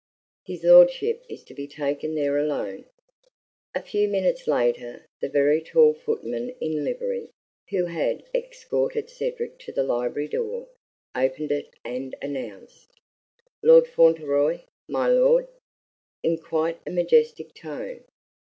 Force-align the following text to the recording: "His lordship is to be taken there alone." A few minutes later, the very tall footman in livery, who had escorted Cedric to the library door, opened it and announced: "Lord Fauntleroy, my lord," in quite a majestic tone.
"His 0.47 0.63
lordship 0.63 1.23
is 1.29 1.43
to 1.43 1.53
be 1.53 1.67
taken 1.67 2.15
there 2.15 2.35
alone." 2.35 2.85
A 3.75 3.83
few 3.83 4.07
minutes 4.07 4.47
later, 4.47 5.05
the 5.21 5.29
very 5.29 5.61
tall 5.61 5.93
footman 5.93 6.49
in 6.59 6.83
livery, 6.83 7.29
who 7.69 7.85
had 7.85 8.23
escorted 8.33 9.11
Cedric 9.11 9.59
to 9.59 9.71
the 9.71 9.83
library 9.83 10.27
door, 10.27 10.69
opened 11.13 11.51
it 11.51 11.69
and 11.85 12.15
announced: 12.19 12.91
"Lord 13.61 13.85
Fauntleroy, 13.87 14.61
my 14.89 15.07
lord," 15.07 15.47
in 16.23 16.39
quite 16.39 16.79
a 16.83 16.89
majestic 16.89 17.53
tone. 17.53 18.03